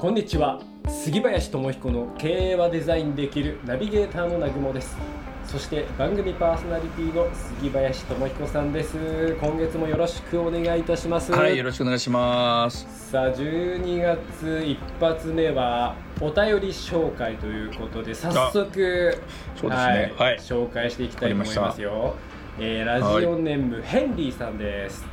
[0.00, 0.58] こんにちは。
[0.88, 4.96] 杉林智彦の経営はデザインできるナビゲーターの南雲です。
[5.44, 9.36] そして番組パーソナリティの杉林智彦さんです。
[9.42, 11.30] 今月もよろしくお願いいたします。
[11.32, 13.10] はいよろしくお願いします。
[13.10, 19.68] さあ12月一発目はお便り紹介ということで早速そうですね。
[19.70, 20.38] はいはい。
[20.38, 22.14] 紹介していきたいと思いますよ。
[22.58, 25.04] えーラジオネーム、ヘンリーさんです。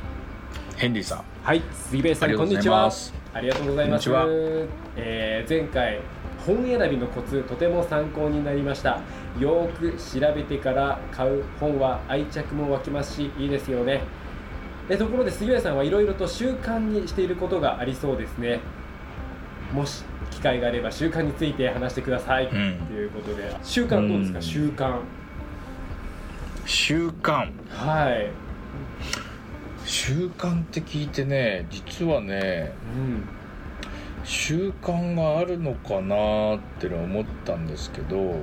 [0.78, 1.24] ヘンリーさん。
[1.42, 2.90] はい杉林さんこんにちは
[3.34, 4.10] ありがとうございます。
[4.96, 6.00] えー前回
[6.46, 9.00] 本選びのコツとても参考になりました。
[9.38, 14.02] よーく調べてから買う本は愛着も湧きますしいいですよね。
[14.88, 18.60] えところで杉浦さんはいろいろと習慣にしていることがありそうですね。
[19.72, 22.48] もし機会があれば習慣について話してください、ん。
[22.48, 22.54] と
[22.94, 23.54] いうことで。
[23.62, 24.42] 習慣どうですか、うん。
[24.42, 24.94] 習慣。
[26.64, 27.50] 習慣。
[27.68, 28.30] はい、
[29.88, 33.24] 習慣って聞いてね実はねうん、
[34.22, 38.36] 習慣があるのかなってのは思ったんですけどはい。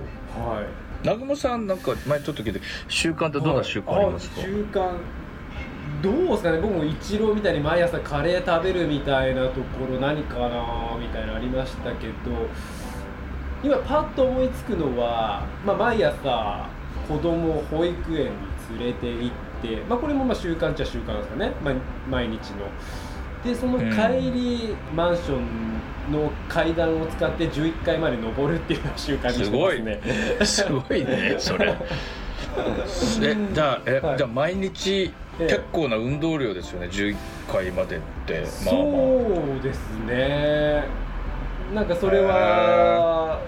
[1.03, 4.91] 南雲さんなんか前ちょっと聞いて習慣ってどんな習慣ありますか、はい習慣。
[6.01, 6.59] どうですかね？
[6.59, 12.13] 僕もイチローみたいに毎朝カレー食べるみたいなところ何かなみたいなのありましたけど
[13.63, 16.67] 今パッと思いつくのは、まあ、毎朝
[17.07, 18.31] 子供を保育園に
[18.77, 21.73] 連れて行って、まあ、これもまあ習慣っちゃ習慣ですかね、まあ、
[22.09, 22.67] 毎日の。
[23.43, 30.45] でその帰り、マンションの階段を使って11階まで登るっていうのを習慣にしてますね。
[30.45, 31.05] すごい。
[31.05, 31.75] ねそれ。
[33.21, 34.17] えじゃあえ、はい。
[34.17, 35.47] じゃあ毎日ええ。
[35.47, 37.15] 結構な運動量ですよね11
[37.51, 38.45] 回までって。
[38.65, 38.83] まあまあ。
[38.83, 40.83] そうですね。
[41.73, 43.39] なんかそれは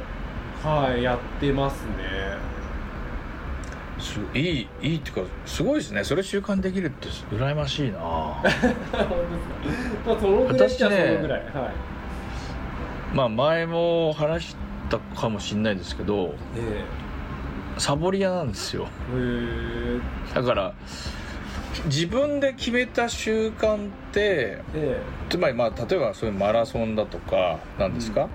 [0.64, 2.56] はいやってますね
[4.00, 6.03] すいいいいっていうかすごいですね。
[6.03, 8.00] それ習慣できるって羨ましいな。
[8.00, 9.48] 本当です
[10.05, 10.11] か？
[10.11, 13.16] まあそのぐらいじゃそ私ねのぐらい、はい。
[13.16, 14.55] まあ前も話し
[14.89, 16.83] たかもしれないですけどえ
[17.77, 18.88] サボり屋なんですよ。
[19.16, 20.00] え。
[20.32, 20.73] へだから
[21.86, 25.02] 自分で決めた習慣ってええ。
[25.30, 28.30] つまりまあ例えばそういうマラソンだとかなんですか、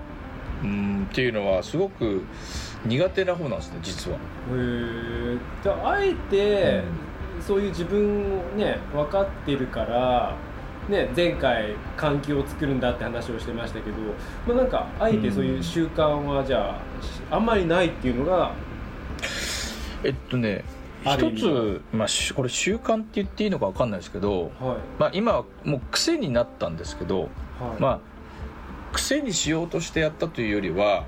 [0.63, 2.23] うん、っていうのはすごく
[2.85, 4.17] 苦手な方なんですね実は。
[4.51, 6.83] えへえじゃああえて、
[7.39, 10.35] そういう自分をね分かってるから
[10.89, 13.97] ね、前回環境を作るんだって話をしてましたけど、
[14.45, 16.77] まあ、なんかあえてそういう習慣はじゃ
[17.31, 18.51] ああんまりないっていうのが
[20.03, 20.65] えっとね
[21.05, 24.77] 一つ、まあ、しこれ習慣って言っていいのか分かんないですけど、はい。
[24.99, 27.29] まあ、今はもう癖になったんですけど、はい。
[27.81, 27.99] まあ
[28.93, 31.05] 癖にしようとしてやったというよりは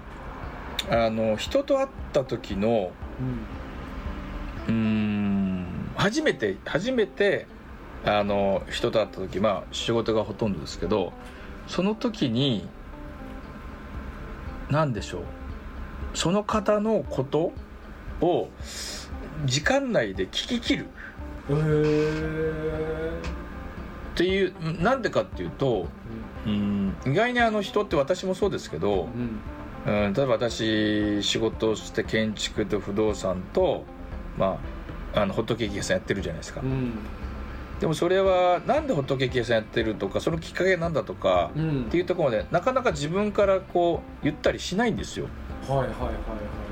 [0.89, 2.91] あの人と会った時の
[4.67, 7.47] うんうーん初めて初めて
[8.05, 11.13] あの人と会った時まあ仕事がほとんどですけど
[11.67, 12.67] その時に
[14.69, 15.23] 何でしょう
[16.13, 17.51] その方のこと
[18.21, 18.49] を
[19.45, 20.85] 時間内で聞き切る。
[24.15, 25.87] っていうなんでかっていうと
[26.47, 29.39] うん意外にあの人って私もそうですけど、うん
[29.85, 33.83] うん、例えば私仕事をして建築と不動産と、
[34.37, 34.59] ま
[35.13, 36.91] あ、あのホットケーキ屋さんやってるじゃないですか、うん。
[37.79, 41.85] でもそれはなんでホットケーキ屋さんやってるとかそのきっかけなんだとか、うん。
[41.85, 45.27] っていうところまでなかなか自分からこう言ったりしないんですよ。
[45.67, 46.13] はいはいはいはい。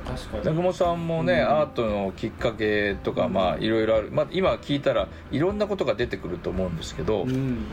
[0.05, 0.39] 確かに。
[0.39, 1.39] 南雲さんもね、うん。
[1.49, 7.65] アートのきっかけとかまあいろいろある、まあ、今聞いたらいろんなことが出てくると思うんですけど、うん。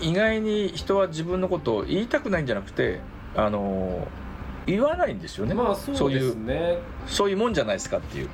[0.00, 3.00] 意外に人は自分のことを言いたくないんじゃなくて
[3.36, 4.08] あの
[4.66, 6.78] 言わないんですよね、まあそうですね。
[7.06, 8.28] そういうもんじゃないですかっていう、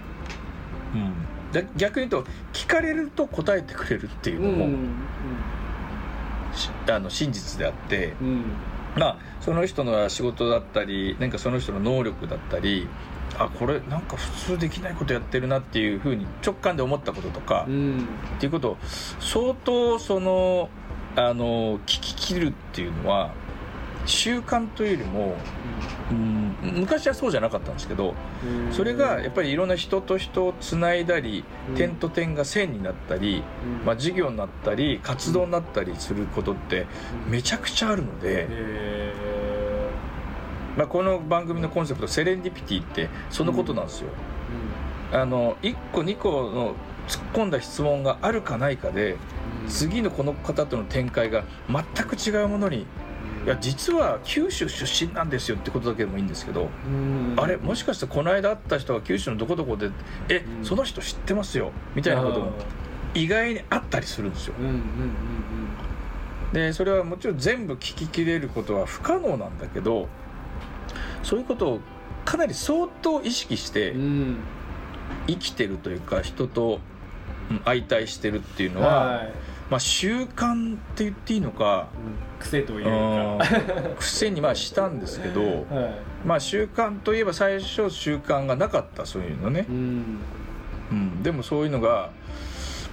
[0.94, 1.12] うん、
[1.52, 4.78] で逆に言うと聞かれると答えてくれるっていううんのも、
[6.54, 8.42] しあの真実であってうんうん。
[8.96, 12.88] まあその人の仕事だったりなんかその人の能力だったり
[13.38, 18.08] あこれなんか普通できないことやってるなっていうふうに直感で思ったこととか、うん。
[18.36, 18.76] っていうことを
[19.20, 20.70] 相当その
[21.14, 23.32] あの聞き切るっていうのは
[24.06, 25.36] 習慣というよりも、
[26.10, 28.14] うん、昔はそうじゃなかったんですけど
[28.44, 28.72] うん。
[28.72, 31.74] それがやっぱりいろんな人と人をつないだり、うん。
[31.74, 33.42] 点と点が線になったり、
[33.80, 33.86] うん。
[33.86, 36.86] まあ、事業になったり活動になったりすることって
[37.28, 39.12] めちゃくちゃあるので、へ
[40.76, 44.08] まあ、この番組のコンセプト「セレンディピティ」ってそのことなんですよ。
[45.12, 46.74] あの1個2個の
[47.08, 49.16] 突っ込んだ質問があるかないかでー
[49.68, 52.86] 次のこの方との展開が全く違うものに
[53.46, 57.34] いや実は九州出身なんですよってことだけでもいいんですけど、うん。
[57.36, 59.90] あれもしかしてこの間会った人が九州のどこどこで
[60.28, 60.64] え、うん。
[60.64, 61.70] その人知ってますよ？
[61.94, 62.50] みたいなことも
[63.14, 64.54] 意外にあったりするんですよ。
[66.52, 70.08] でそれはもちろん全部聞ききれることは不可能なんだけど
[71.22, 71.80] そういうことを
[72.24, 74.36] かなり相当意識してうん。
[75.28, 76.80] 生きてるというか人と
[77.48, 79.32] うん相対してるっていうのは、はい
[79.70, 82.40] まあ、習慣って言っていいのかうん。
[82.40, 82.90] 癖というか。
[82.90, 83.96] うん。
[83.98, 85.62] 癖にまあしたんですけど、はい。
[86.24, 89.66] まあ、習慣といえば最初習慣がなかったそういうのね。
[89.68, 90.18] う、ん。
[90.92, 92.10] うん、でもそういうのが、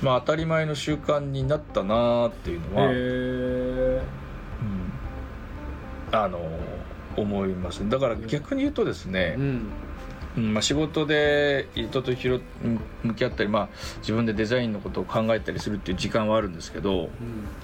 [0.01, 4.01] まあ、当たり前の習慣になったなっていうのは、うん。
[6.11, 6.39] あの
[7.15, 7.87] 思います。
[7.89, 9.65] だから逆に言うとですね、うん
[10.35, 13.69] うんまあ、仕事で人と向き合ったり、まあ、
[13.99, 17.09] 自分でデザインのことを考えたりするっていう時間はあるんですけど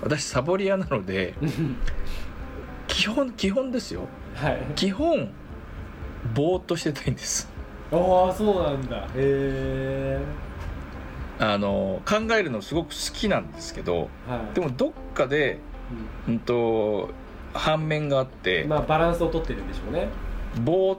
[0.02, 1.78] 私サボり屋なのでうん
[2.88, 4.02] 基本基本ですよ。
[4.36, 4.58] はい。
[4.76, 5.30] 基本
[6.34, 7.48] ぼーっとしてたいんです。
[7.92, 8.98] ああそうなんだ。
[8.98, 10.20] へえ
[11.40, 14.56] あの考えるのすごく好きなんですけどはい。
[14.56, 15.60] でもどっかで、
[16.28, 17.10] うん、と
[17.54, 20.08] 反面があって、まあバランスをとってるんでしょうね。
[20.62, 20.98] ぼー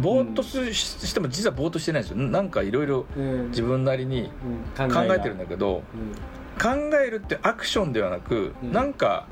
[0.00, 3.06] ぼーっとしても実はぼーっとしてないですよなんかいろいろ
[3.48, 4.30] 自分なりに
[4.76, 5.82] 考えてるんだけど
[6.60, 6.68] 考
[7.04, 9.26] えるってアクションではなく、うなんか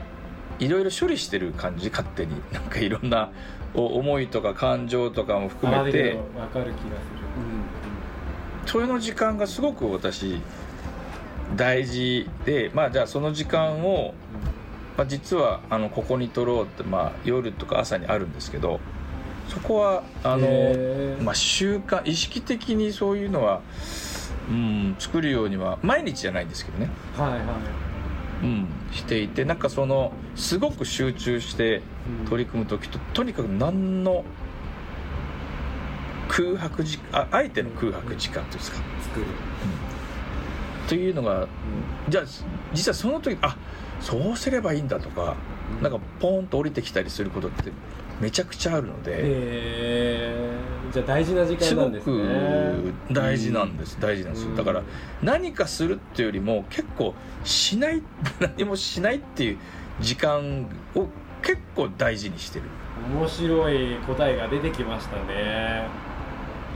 [0.59, 3.31] いろいろ処理してる感じ勝手になんかいろんな
[3.75, 6.91] 思いとか感情とかも含めてわかる気がする
[8.65, 10.41] うんそれの時間がすごく私
[11.57, 14.15] 大事でまあじゃあその時間を、
[14.97, 18.81] まあ、実はあのここに取ろうって、まあ、夜とか朝にあるんですけど
[19.51, 20.49] そこはあの、
[21.23, 23.61] まあ、習慣意識的にそういうのは、
[24.49, 27.41] うん、作るようには毎日じゃないんですけどね、はいはい。
[28.43, 31.83] うん、していてなんかそのすごく集中して
[32.29, 34.25] 取り組む時ととにかく何の
[36.29, 38.79] 空白時ああえての空白時間というんですか。
[39.03, 39.27] 作る。
[40.89, 41.49] というのが
[42.09, 42.25] じゃあ
[42.73, 43.57] 実はその時あ
[44.01, 45.37] そうすればいいんだとか
[45.83, 47.71] なんかポーンと降りてきたりすることって
[48.21, 50.51] めちゃくちゃあるので、
[50.93, 52.17] じゃあ大事な時すご間なんですね。
[53.09, 54.51] く大事なんです、大事なんですよ。
[54.51, 54.83] うんだから
[55.23, 57.15] 何かするっていうよりも結構
[57.45, 58.03] しない
[58.59, 59.59] 何もしないっていう
[60.01, 61.07] 時間を
[61.43, 62.65] 結構大事にしてる。
[63.15, 65.87] 面白い答えが出てきましたね。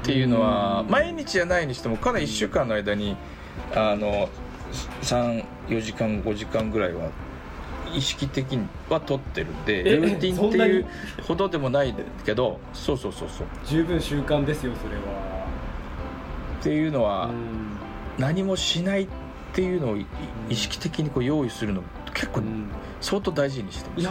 [0.02, 0.90] っていうのはうん。
[0.90, 3.16] 毎日じゃないにしてもかなり1週間の間に
[3.74, 4.28] あの
[5.02, 7.10] 34時間5時間ぐらいは
[7.94, 10.86] 意識的には取ってるんでえルーティンっていう
[11.26, 11.94] ほどでもない
[12.24, 13.46] けどそうそうそうそう。
[13.66, 15.46] 十分習慣ですよそれは。
[16.60, 17.76] っていうのはうん。
[18.18, 19.08] 何もしないっ
[19.52, 20.06] ていうのをい
[20.48, 21.82] 意識的にこう用意するの
[22.12, 22.68] 結構うん。
[23.00, 24.08] 相当大事にしてますね。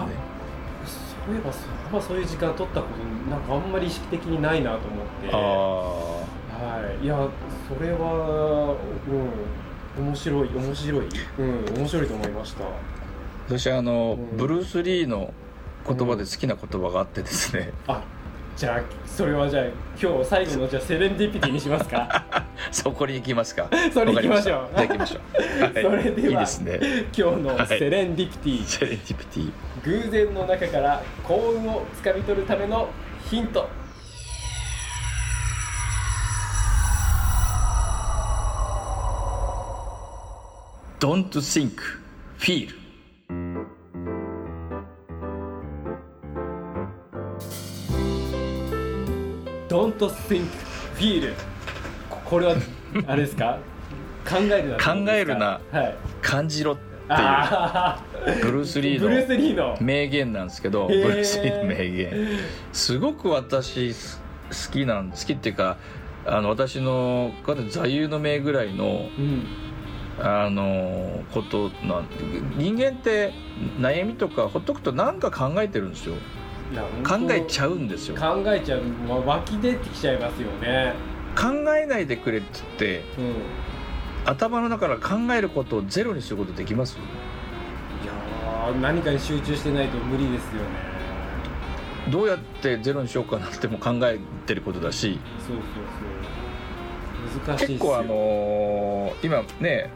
[1.26, 1.60] そういえばそ,、
[1.92, 5.30] まあ、そういう時間取ったことなんかあんまり意識的にないなと思って。
[5.32, 7.06] あはい。
[7.06, 7.28] いや
[7.68, 8.76] それは
[9.08, 10.06] うん。
[10.06, 11.08] 面白い面白い。
[11.38, 12.64] うん面白いと思いました。
[12.64, 12.68] あ
[13.48, 14.38] 私あの、うん。
[14.38, 15.34] ブルース・リーの
[15.88, 18.02] 言葉で好きな言葉があってですね、あ
[18.56, 19.66] じゃあそれはじゃあ
[20.02, 22.24] 今日最後のじゃあセレンディピティにしますか？
[22.72, 23.68] そこに行きますか。
[23.94, 24.78] それ行きましょう。
[24.78, 26.80] じ行きましょう、はい、 それではいいですね。
[27.18, 29.52] 今日のセレンディピティ、セレンディピティ。
[29.84, 32.88] 偶然の中から幸運をつかみ取るための
[33.30, 33.68] ヒント
[41.02, 41.82] 「Don't think
[42.40, 42.70] feel」
[49.74, 50.46] 「Don't think
[50.96, 51.34] feel」
[52.08, 52.56] ここれは
[53.08, 53.58] あれですか？
[54.24, 55.60] 考えるな考えるな。
[55.72, 55.96] はい。
[56.22, 56.90] 感じろっていう。
[57.10, 58.00] あ
[58.42, 59.78] ブルース・リーのの。
[59.82, 62.40] 名言なんですけどブルース・リーの名言。
[62.72, 64.22] すごく私す
[64.68, 65.78] 好きなん好きっていうか
[66.26, 67.32] あの私の
[67.70, 69.44] 座右の銘ぐらいのうん。
[70.20, 72.08] あのことなん
[72.56, 73.34] 人間って
[73.80, 76.14] 悩みとかほっとくと何か考えてるんですよ
[77.04, 78.16] 考えちゃうんですよ。
[78.16, 80.94] 考えちゃう、まあ、湧き出てきちゃいますよね。
[81.36, 83.36] 考えないでくれって言ってうん。
[84.26, 86.98] 頭の中から考えることをゼロにすることできます？
[86.98, 87.00] い
[88.08, 90.94] やー何かに集中してないと無理ですよね。
[92.10, 95.20] どうやってゼロにしようかなっても考えてることだし。
[95.40, 95.66] そうそう
[97.46, 97.54] そう。
[97.56, 97.78] 難しいっすよ。
[97.80, 99.90] 結構あのー今ね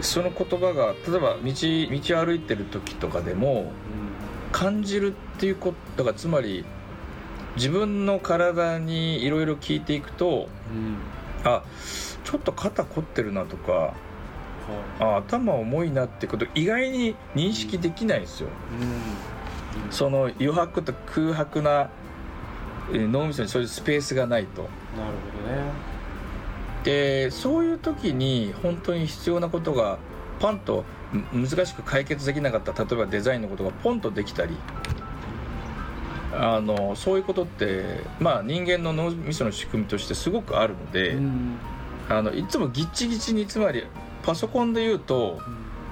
[0.00, 3.72] その言葉が例えば道道歩いてる時とかでも
[4.58, 6.64] 感じるっていうことがつまり
[7.54, 10.96] 自分の体にいろいろ聞いていくとうん、うん
[11.44, 11.62] あ
[12.24, 13.94] ちょっと肩凝ってるなとかは
[14.98, 18.48] あ頭重いなってこと意外に認識できないんですよ。
[18.48, 18.50] い
[19.84, 19.92] うん。
[19.92, 21.90] その余白と空白な
[22.90, 24.62] えー脳みそにそういうスペースがないと。
[24.62, 24.72] なる
[25.44, 25.70] ほどね。
[26.82, 29.98] でそういう時に本当に必要なことが
[30.38, 30.84] パンと
[31.32, 34.56] む難しく解決できなかった例えばデザインのことがポンとできたり
[36.32, 41.56] あのそういうことって、まあ、人間の脳みその仕組みとしてすごくあるので、うん。
[42.08, 43.84] あのいつもギッチギチにつまり
[44.22, 45.40] パソコンで言うと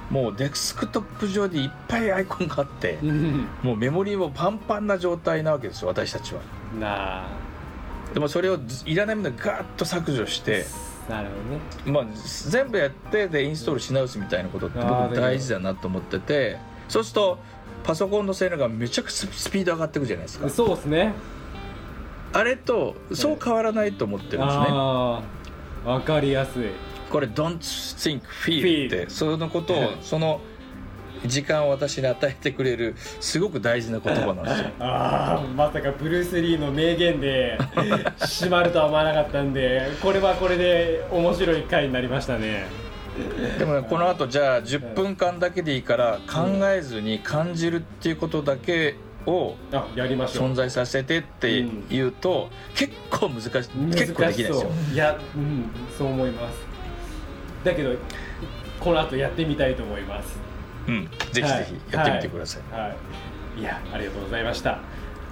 [0.08, 3.48] もうデスクトップ上でいっぱいアイコンがあってうん。
[3.62, 6.40] もうメモリーもパンパンな状態なわけですよ私たちは。
[6.78, 7.28] なあ。
[8.14, 10.64] でもそれをずいらないものをガーッと削除して、
[11.08, 11.34] なるほ
[11.86, 11.92] どね。
[11.92, 12.04] まあ、
[12.48, 16.58] 全部やってでインストールし直すみたいなことって僕大事だなと思ってて
[16.88, 17.38] そうすると
[17.84, 20.48] パソコンの性能がめちゃくちゃスピード上がっていくじゃないですか。
[20.48, 21.14] そうですね。
[22.32, 24.64] あれとそう変わらないと思ってるんですね。
[24.64, 25.22] わ
[26.04, 26.70] かりやすい。
[27.10, 30.40] これ「don't think feel」ってそのことをうんその
[31.26, 34.70] 時間を私に与えてくれるすごく大事な言葉なんですよ。
[34.80, 37.58] ああまさかブルース・リーの名言で
[38.18, 42.66] 締まるとは思わなかったんでこれはこれで面白い回になりましたね。
[43.58, 54.70] でもねこの後じゃあ10分間だけでいいから考えずに感じるっていうことだけを存在させてって言うと、結構難しい結構できないですよ。
[54.92, 56.66] いやうんそう思います。
[57.66, 57.94] だけど
[58.78, 60.38] この後やってみたいと思います
[60.88, 61.08] うん。
[61.32, 62.96] ぜひぜひやってみてください、はい、は
[63.56, 64.80] い、いやありがとうございました、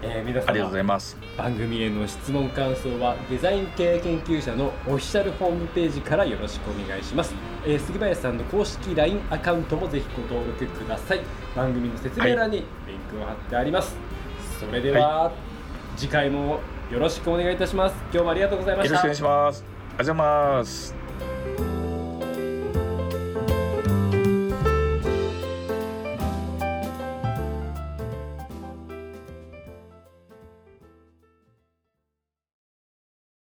[0.03, 1.17] えー皆様ありがとうございます。
[1.37, 7.35] 番組への質問感想はデザイン系研究者のオフィシャルホームページからよろしくお願いします、
[7.65, 11.21] えー杉林さんの公式 LINE アカウントもぜひご登録ください。
[11.57, 12.67] 番組の説明欄にリン
[13.11, 13.97] クを貼ってあります、
[14.59, 15.33] それでは、
[15.97, 17.95] 次回もよろしくお願いいたします。
[18.13, 18.97] 今日もありがとうございました。
[18.97, 19.65] よろしくお願いします。
[19.97, 21.04] ありがとうございます